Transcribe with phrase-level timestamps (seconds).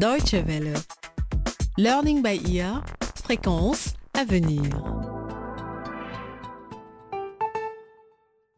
[0.00, 0.72] Deutsche Welle.
[1.76, 2.82] Learning by ear,
[3.22, 4.62] fréquence à venir.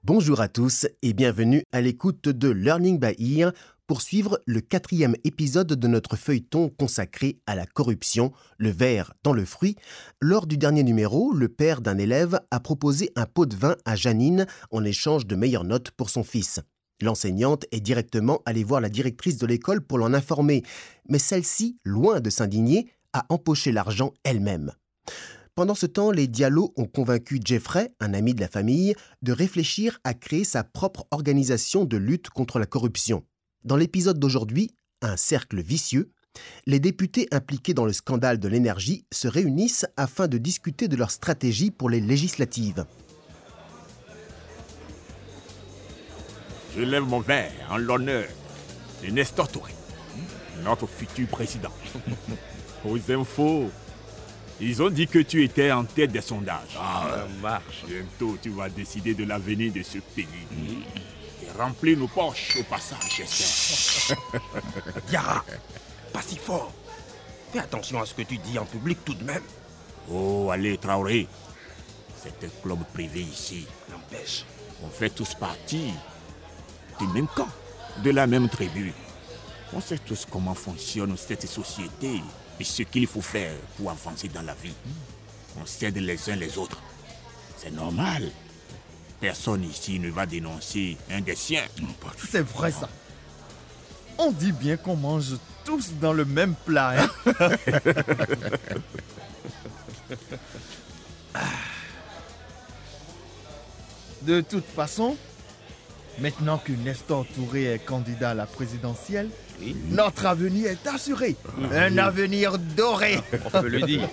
[0.04, 3.50] Bonjour à tous et bienvenue à l'écoute de Learning by Ear
[3.88, 9.32] pour suivre le quatrième épisode de notre feuilleton consacré à la corruption, le verre dans
[9.32, 9.74] le fruit.
[10.20, 13.96] Lors du dernier numéro, le père d'un élève a proposé un pot de vin à
[13.96, 16.60] Janine en échange de meilleures notes pour son fils.
[17.02, 20.62] L'enseignante est directement allée voir la directrice de l'école pour l'en informer,
[21.08, 24.72] mais celle-ci, loin de s'indigner, a empoché l'argent elle-même.
[25.56, 29.98] Pendant ce temps, les Diallo ont convaincu Jeffrey, un ami de la famille, de réfléchir
[30.04, 33.24] à créer sa propre organisation de lutte contre la corruption.
[33.64, 34.70] Dans l'épisode d'aujourd'hui,
[35.04, 36.12] Un cercle vicieux,
[36.66, 41.10] les députés impliqués dans le scandale de l'énergie se réunissent afin de discuter de leur
[41.10, 42.86] stratégie pour les législatives.
[46.76, 48.26] Je lève mon verre en l'honneur
[49.02, 49.74] de Nestor Touré,
[50.62, 51.72] notre futur président.
[52.84, 53.70] Aux infos,
[54.60, 56.76] ils ont dit que tu étais en tête des sondages.
[56.78, 57.84] Ah, marche.
[57.86, 60.26] Bientôt, tu vas décider de l'avenir de ce pays.
[61.42, 64.16] Et remplir nos poches au passage, j'espère.
[65.08, 65.44] Diara,
[66.12, 66.72] pas si fort.
[67.52, 69.42] Fais attention à ce que tu dis en public tout de même.
[70.10, 71.28] Oh, allez, Traoré.
[72.16, 73.66] C'est un club privé ici.
[73.90, 74.46] N'empêche.
[74.82, 75.92] On fait tous partie
[76.98, 77.48] du même camp,
[78.02, 78.92] de la même tribu.
[79.72, 82.20] On sait tous comment fonctionne cette société
[82.60, 84.74] et ce qu'il faut faire pour avancer dans la vie.
[85.60, 86.78] On s'aide les uns les autres.
[87.56, 88.30] C'est normal.
[89.20, 91.64] Personne ici ne va dénoncer un des siens.
[92.30, 92.88] C'est vrai ça.
[94.18, 96.94] On dit bien qu'on mange tous dans le même plat.
[97.02, 97.08] hein.
[101.34, 101.40] Ah.
[104.22, 105.16] De toute façon,
[106.18, 109.28] maintenant que Nestor Touré est candidat à la présidentielle,
[109.60, 109.76] Oui.
[109.90, 111.36] notre avenir est assuré.
[111.72, 113.20] Un avenir doré.
[113.44, 114.08] On peut le dire.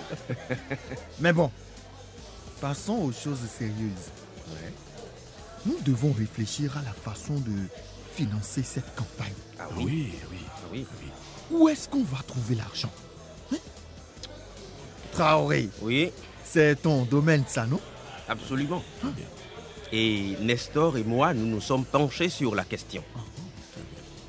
[1.20, 1.50] Mais bon,
[2.60, 4.10] passons aux choses sérieuses.
[5.66, 7.52] Nous devons réfléchir à la façon de
[8.16, 9.32] financer cette campagne.
[9.58, 10.38] Ah oui, oui.
[10.48, 10.86] Ah oui.
[11.50, 12.90] Où est-ce qu'on va trouver l'argent
[13.52, 13.56] Hein?
[15.12, 16.10] Traoré, Oui,
[16.44, 17.80] c'est ton domaine, ça, non?
[18.28, 18.82] Absolument.
[19.92, 23.02] Et Nestor et moi, nous nous sommes penchés sur la question.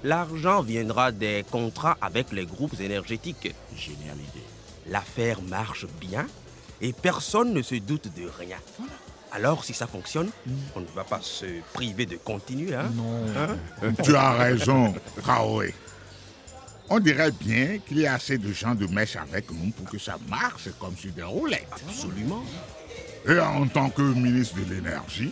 [0.04, 3.54] L'argent viendra des contrats avec les groupes énergétiques.
[3.76, 4.46] Géniale idée.
[4.88, 6.26] L'affaire marche bien
[6.82, 8.58] et personne ne se doute de rien.
[9.32, 10.30] Alors, si ça fonctionne,
[10.76, 12.74] on ne va pas se priver de continuer.
[12.74, 12.92] Hein?
[12.96, 13.94] Non.
[14.04, 15.74] Tu as raison, Traoré.
[16.90, 19.98] On dirait bien qu'il y a assez de gens de mèche avec nous pour que
[19.98, 21.68] ça marche comme sur des roulettes.
[21.72, 22.44] Absolument.
[23.26, 25.32] Et en tant que ministre de l'énergie,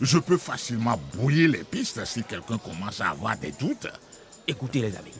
[0.00, 3.88] je peux facilement brouiller les pistes si quelqu'un commence à avoir des doutes.
[4.46, 5.12] Écoutez les amis,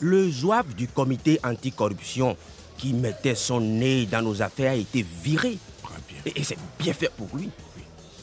[0.00, 2.36] le zouave du comité anticorruption
[2.78, 5.58] qui mettait son nez dans nos affaires a été viré.
[5.82, 6.18] Très bien.
[6.26, 7.50] Et, et c'est bien fait pour lui.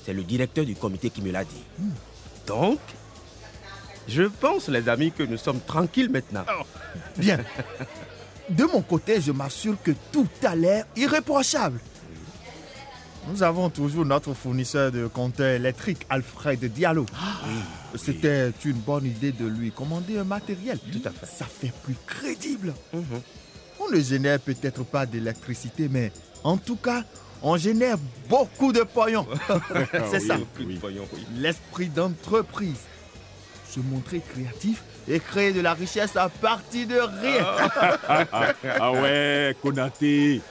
[0.05, 1.63] C'est le directeur du comité qui me l'a dit.
[2.47, 2.79] Donc,
[4.07, 6.45] je pense les amis que nous sommes tranquilles maintenant.
[7.17, 7.37] Bien.
[8.49, 11.79] De mon côté, je m'assure que tout a l'air irréprochable.
[13.31, 17.05] Nous avons toujours notre fournisseur de compteurs électriques, Alfred Diallo.
[17.95, 20.79] C'était une bonne idée de lui commander un matériel.
[20.91, 21.25] Tout à fait.
[21.27, 22.73] Ça fait plus crédible.
[22.91, 23.03] Mhm.
[23.79, 26.11] On ne génère peut-être pas d'électricité, mais
[26.43, 27.03] en tout cas,
[27.41, 27.97] on génère
[28.27, 29.27] beaucoup de pognon.
[30.11, 30.37] C'est ça.
[31.37, 32.79] L'esprit d'entreprise.
[33.69, 37.45] Se montrer créatif et créer de la richesse à partir de rien.
[38.79, 40.41] Ah ouais, Konaté.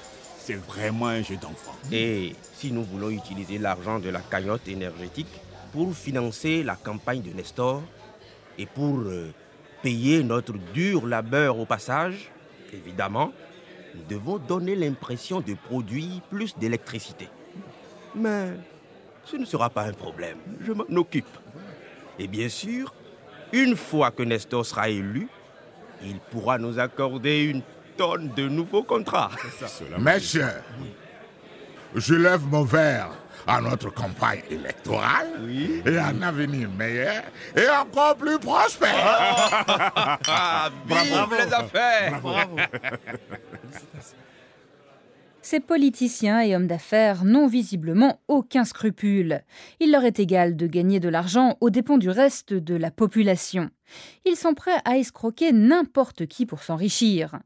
[0.49, 1.75] C'est vraiment un jeu d'enfant.
[1.93, 5.29] Et si nous voulons utiliser l'argent de la cagnotte énergétique
[5.73, 7.83] pour financer la campagne de Nestor
[8.57, 9.31] et pour euh,
[9.83, 12.31] payer notre dur labeur au passage,
[12.73, 13.31] évidemment,
[13.95, 17.29] nous devons donner l'impression de produire plus d'électricité.
[18.15, 18.53] Mais
[19.27, 21.27] ce ne sera pas un problème, je m'en occupe.
[22.19, 22.95] Et bien sûr,
[23.53, 25.29] une fois que Nestor sera élu,
[26.03, 27.61] il pourra nous accorder une
[27.99, 29.31] de nouveaux contrats.
[29.99, 30.45] Messieurs,
[31.97, 33.11] je lève mon verre
[33.45, 35.27] à notre campagne électorale
[35.85, 37.25] et à un avenir meilleur
[37.56, 38.95] et encore plus prospère.
[40.31, 42.21] Ah, vive les affaires
[45.43, 49.43] Ces politiciens et hommes d'affaires n'ont visiblement aucun scrupule.
[49.81, 53.71] Il leur est égal de gagner de l'argent aux dépens du reste de la population.
[54.25, 57.41] Ils sont prêts à escroquer n'importe qui pour s'enrichir.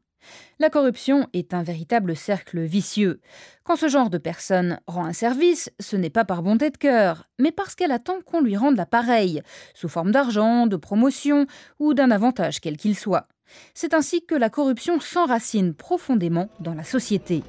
[0.59, 3.19] La corruption est un véritable cercle vicieux.
[3.63, 7.29] Quand ce genre de personne rend un service, ce n'est pas par bonté de cœur,
[7.39, 9.41] mais parce qu'elle attend qu'on lui rende l'appareil,
[9.73, 11.45] sous forme d'argent, de promotion
[11.79, 13.27] ou d'un avantage quel qu'il soit.
[13.73, 17.43] C'est ainsi que la corruption s'enracine profondément dans la société.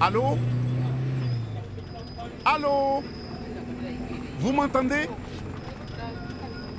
[0.00, 0.36] Allô?
[2.46, 3.02] Allô?
[4.38, 5.08] Vous m'entendez?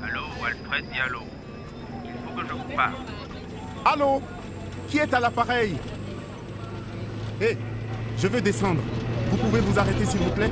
[0.02, 1.20] Allô, Alfred Diallo.
[2.06, 2.96] Il faut que je vous parle.
[3.84, 4.22] Allô?
[4.88, 5.78] Qui est à l'appareil?
[7.42, 7.58] Hé,
[8.18, 8.82] je veux descendre.
[9.30, 10.50] Vous pouvez vous arrêter s'il vous plaît?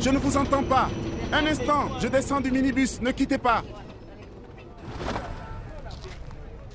[0.00, 0.88] Je ne vous entends pas.
[1.32, 3.62] Un instant, je descends du minibus, ne quittez pas.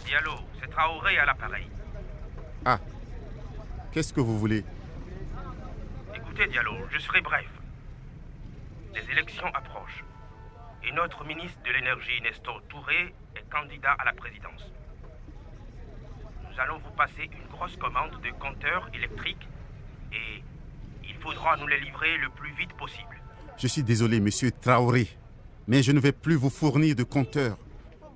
[0.05, 1.67] Diallo, c'est Traoré à l'appareil.
[2.63, 2.79] Ah,
[3.91, 4.63] qu'est-ce que vous voulez?
[6.43, 7.45] Je serai bref.
[8.95, 10.03] Les élections approchent.
[10.83, 14.71] Et notre ministre de l'Énergie, Nestor Touré, est candidat à la présidence.
[16.49, 19.47] Nous allons vous passer une grosse commande de compteurs électriques
[20.11, 20.43] et
[21.07, 23.21] il faudra nous les livrer le plus vite possible.
[23.57, 25.09] Je suis désolé, monsieur Traoré,
[25.67, 27.57] mais je ne vais plus vous fournir de compteurs.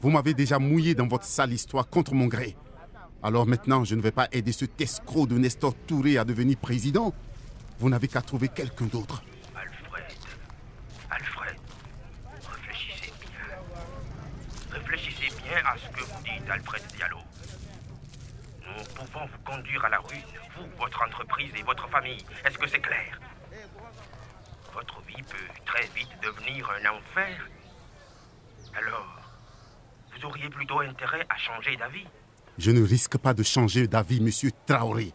[0.01, 2.57] Vous m'avez déjà mouillé dans votre sale histoire contre mon gré.
[3.21, 7.13] Alors maintenant, je ne vais pas aider ce escroc de Nestor Touré à devenir président.
[7.79, 9.21] Vous n'avez qu'à trouver quelqu'un d'autre.
[9.55, 10.05] Alfred,
[11.09, 11.57] Alfred,
[12.49, 14.79] réfléchissez bien.
[14.79, 17.17] Réfléchissez bien à ce que vous dites, Alfred Diallo.
[18.65, 20.21] Nous pouvons vous conduire à la ruine,
[20.57, 22.25] vous, votre entreprise et votre famille.
[22.45, 23.19] Est-ce que c'est clair?
[24.73, 27.49] Votre vie peut très vite devenir un enfer.
[28.77, 29.21] Alors,
[30.11, 32.07] vous auriez plutôt intérêt à changer d'avis?
[32.57, 35.13] Je ne risque pas de changer d'avis, monsieur Traoré.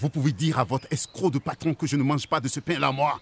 [0.00, 2.58] Vous pouvez dire à votre escroc de patron que je ne mange pas de ce
[2.58, 3.20] pain-là, moi.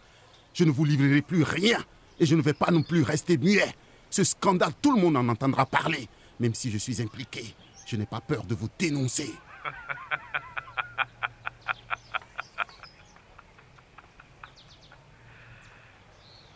[0.54, 1.84] Je ne vous livrerai plus rien
[2.20, 3.74] et je ne vais pas non plus rester muet.
[4.10, 6.08] Ce scandale, tout le monde en entendra parler.
[6.38, 9.34] Même si je suis impliqué, je n'ai pas peur de vous dénoncer.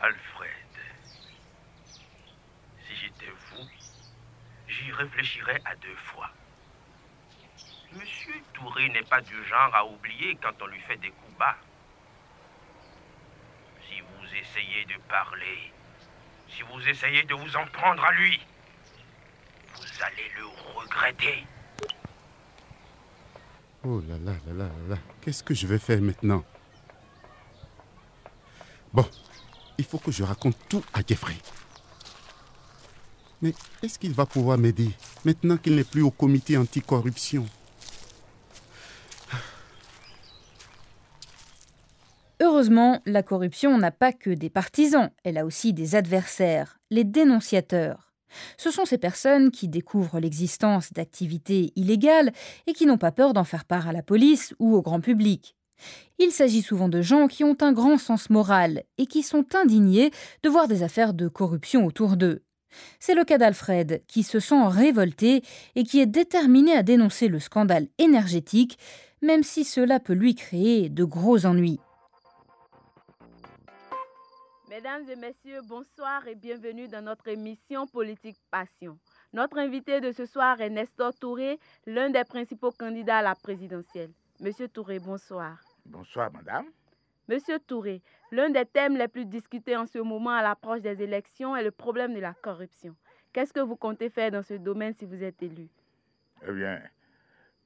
[0.00, 0.48] Alfred,
[2.86, 3.66] si j'étais vous,
[4.68, 6.30] j'y réfléchirais à deux fois.
[7.94, 11.56] Monsieur Touré n'est pas du genre à oublier quand on lui fait des coups bas.
[13.88, 15.72] Si vous essayez de parler,
[16.48, 18.40] si vous essayez de vous en prendre à lui,
[19.74, 20.46] vous allez le
[20.78, 21.44] regretter.
[23.84, 24.96] Oh là là là là là.
[25.20, 26.44] Qu'est-ce que je vais faire maintenant?
[28.92, 29.08] Bon,
[29.76, 31.36] il faut que je raconte tout à Jeffrey.
[33.42, 34.90] Mais est-ce qu'il va pouvoir m'aider
[35.24, 37.44] maintenant qu'il n'est plus au comité anticorruption?
[42.62, 48.12] Heureusement, la corruption n'a pas que des partisans, elle a aussi des adversaires, les dénonciateurs.
[48.56, 52.30] Ce sont ces personnes qui découvrent l'existence d'activités illégales
[52.68, 55.56] et qui n'ont pas peur d'en faire part à la police ou au grand public.
[56.20, 60.12] Il s'agit souvent de gens qui ont un grand sens moral et qui sont indignés
[60.44, 62.44] de voir des affaires de corruption autour d'eux.
[63.00, 65.42] C'est le cas d'Alfred, qui se sent révolté
[65.74, 68.78] et qui est déterminé à dénoncer le scandale énergétique,
[69.20, 71.80] même si cela peut lui créer de gros ennuis.
[74.72, 78.98] Mesdames et messieurs, bonsoir et bienvenue dans notre émission Politique Passion.
[79.34, 84.12] Notre invité de ce soir est Nestor Touré, l'un des principaux candidats à la présidentielle.
[84.40, 85.58] Monsieur Touré, bonsoir.
[85.84, 86.64] Bonsoir, madame.
[87.28, 88.00] Monsieur Touré,
[88.30, 91.70] l'un des thèmes les plus discutés en ce moment à l'approche des élections est le
[91.70, 92.96] problème de la corruption.
[93.34, 95.68] Qu'est-ce que vous comptez faire dans ce domaine si vous êtes élu?
[96.48, 96.80] Eh bien,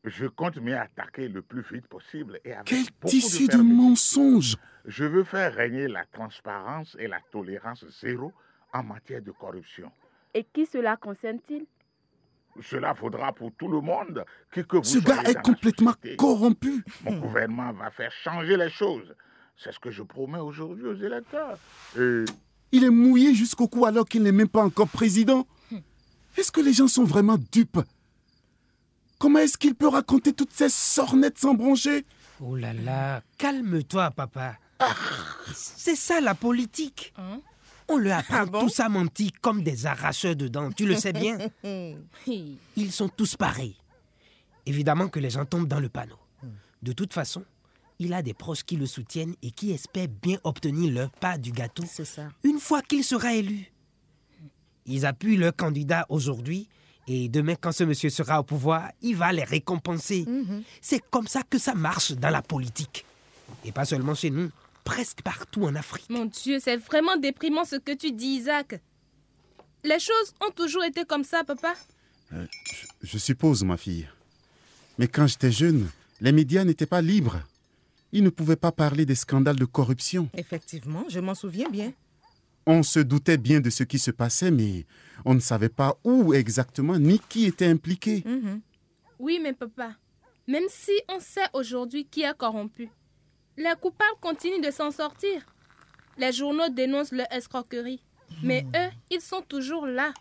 [0.05, 3.73] je compte m'y attaquer le plus vite possible et avec Quel beaucoup tissu de fermeté.
[3.73, 8.33] mensonges Je veux faire régner la transparence et la tolérance zéro
[8.73, 9.91] en matière de corruption.
[10.35, 11.67] Et qui cela concerne-t-il?
[12.63, 16.85] Cela vaudra pour tout le monde, qui que vous Ce gars est complètement corrompu.
[17.05, 19.15] Mon gouvernement va faire changer les choses.
[19.57, 21.59] C'est ce que je promets aujourd'hui aux électeurs.
[21.99, 22.25] Et
[22.73, 25.47] Il est mouillé jusqu'au cou alors qu'il n'est même pas encore président.
[26.37, 27.81] Est-ce que les gens sont vraiment dupes?
[29.19, 32.05] Comment est-ce qu'il peut raconter toutes ces sornettes sans broncher?
[32.41, 34.57] Oh là là, calme-toi, papa.
[35.55, 37.15] C'est ça la politique.
[37.89, 41.39] On leur apprend tous à mentir comme des arracheurs de dents, tu le sais bien.
[42.27, 43.77] Ils sont tous pareils.
[44.67, 46.19] Évidemment que les gens tombent dans le panneau.
[46.83, 47.45] De toute façon,
[47.99, 51.53] il a des proches qui le soutiennent et qui espèrent bien obtenir leur part du
[51.53, 52.29] gâteau ça.
[52.45, 53.73] une fois qu'il sera élu.
[54.85, 56.69] Ils appuient leur candidat aujourd'hui
[57.09, 60.27] et demain, quand ce monsieur sera au pouvoir, il va les récompenser.
[60.81, 63.05] C'est comme ça que ça marche dans la politique.
[63.65, 64.51] Et pas seulement chez nous,
[64.83, 66.11] presque partout en Afrique.
[66.11, 68.81] Mon Dieu, c'est vraiment déprimant ce que tu dis, Isaac.
[69.85, 71.75] Les choses ont toujours été comme ça, papa.
[73.03, 74.09] Je suppose, ma fille.
[74.99, 75.89] Mais quand j'étais jeune,
[76.21, 77.41] les médias n'étaient pas libres.
[78.13, 80.29] il ne pouvait pas parler des scandales de corruption.
[80.35, 81.93] Effectivement, je m'en souviens bien.
[82.67, 84.87] On se doutait bien de ce qui se passait, mais
[85.25, 88.23] on ne savait pas où exactement ni qui était impliqué.
[88.27, 88.61] Mhm.
[89.19, 89.93] Oui, mais papa,
[90.47, 92.91] même si on sait aujourd'hui qui est corrompu,
[93.57, 95.47] les coupables continuent de s'en sortir.
[96.19, 98.03] Les journaux dénoncent leur escroquerie,
[98.43, 100.13] mais eux, ils sont toujours là,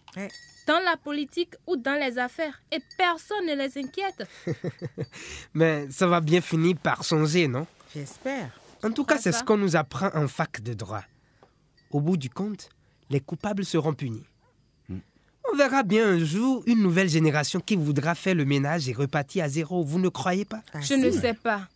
[0.67, 4.27] dans la politique ou dans les affaires, et personne ne les inquiète.
[5.53, 7.67] Mais ça va bien finir par songer, non?
[7.93, 8.49] J'espère.
[8.83, 11.03] En tout cas, c'est ce qu'on nous apprend en fac de droit.
[11.91, 12.69] Au bout du compte,
[13.09, 14.23] les coupables seront punis.
[15.53, 19.45] On verra bien un jour une nouvelle génération qui voudra faire le ménage et repartir
[19.45, 19.83] à zéro.
[19.83, 20.61] Vous ne croyez pas?
[20.73, 21.67] Ah, Je ne sais pas.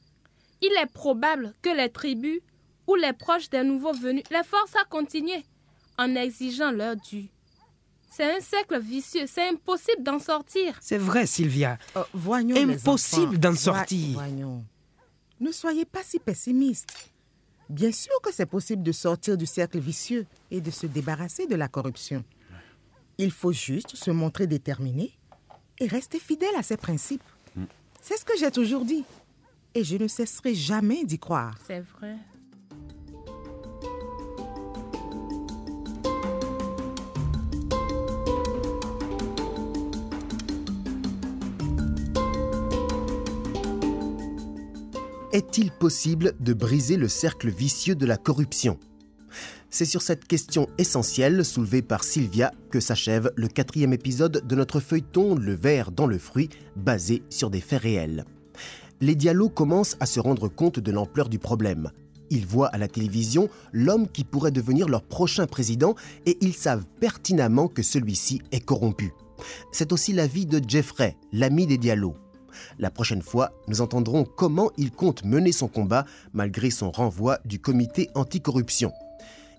[0.62, 2.42] Il est probable que les tribus
[2.88, 5.46] ou les proches des nouveaux venus les forcent à continuer
[5.98, 7.30] en exigeant leur dû.
[8.12, 10.76] C'est un cercle vicieux, c'est impossible d'en sortir.
[10.82, 11.78] C'est vrai, Sylvia.
[11.96, 14.14] Oh, voyons Impossible d'en sortir.
[14.14, 14.66] Voyons.
[15.40, 17.12] Ne soyez pas si pessimiste.
[17.70, 21.56] Bien sûr que c'est possible de sortir du cercle vicieux et de se débarrasser de
[21.56, 22.24] la corruption.
[23.20, 25.12] Il faut juste se montrer déterminé
[25.80, 27.24] et rester fidèle à ses principes.
[28.02, 29.04] C'est ce que j'ai toujours dit.
[29.76, 31.56] Et je ne cesserai jamais d'y croire.
[31.68, 32.16] C'est vrai.
[45.32, 48.80] Est-il possible de briser le cercle vicieux de la corruption?
[49.70, 54.80] C'est sur cette question essentielle soulevée par Sylvia que s'achève le quatrième épisode de notre
[54.80, 58.26] feuilleton Le verre dans le fruit, basé sur des faits réels.
[59.02, 61.92] Les dialogues commencent à se rendre compte de l'ampleur du problème.
[62.32, 65.94] Ils voient à la télévision l'homme qui pourrait devenir leur prochain président
[66.26, 69.14] et ils savent pertinemment que celui-ci est corrompu.
[69.72, 72.16] C'est aussi l'avis de Jeffrey, l'ami des Diallo.
[72.78, 77.60] La prochaine fois, nous entendrons comment il compte mener son combat malgré son renvoi du
[77.60, 78.92] comité anticorruption.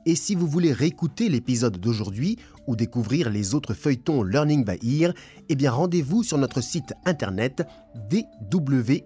[0.06, 5.12] Et si vous voulez réécouter l'épisode d'aujourd'hui ou découvrir les autres feuilletons Learning by Ear,
[5.48, 7.62] eh bien rendez-vous sur notre site internet
[8.10, 9.02] dw.de/lbe.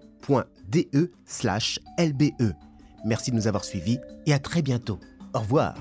[3.05, 4.99] Merci de nous avoir suivis et à très bientôt.
[5.33, 5.75] Au revoir.